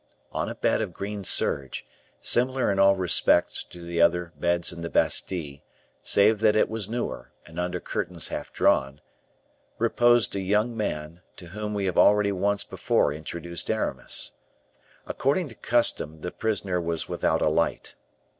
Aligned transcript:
On 0.31 0.49
a 0.49 0.55
bed 0.55 0.81
of 0.81 0.95
green 0.95 1.23
serge, 1.23 1.85
similar 2.19 2.71
in 2.71 2.79
all 2.79 2.95
respect 2.95 3.69
to 3.69 3.83
the 3.85 4.01
other 4.01 4.33
beds 4.35 4.73
in 4.73 4.81
the 4.81 4.89
Bastile, 4.89 5.59
save 6.01 6.39
that 6.39 6.55
it 6.55 6.69
was 6.69 6.89
newer, 6.89 7.33
and 7.45 7.59
under 7.59 7.79
curtains 7.79 8.29
half 8.29 8.51
drawn, 8.51 9.01
reposed 9.77 10.35
a 10.35 10.41
young 10.41 10.75
man, 10.75 11.21
to 11.35 11.49
whom 11.49 11.75
we 11.75 11.85
have 11.85 11.99
already 11.99 12.31
once 12.31 12.63
before 12.63 13.13
introduced 13.13 13.69
Aramis. 13.69 14.31
According 15.05 15.49
to 15.49 15.53
custom, 15.55 16.21
the 16.21 16.31
prisoner 16.31 16.81
was 16.81 17.07
without 17.07 17.43
a 17.43 17.49
light. 17.49 17.93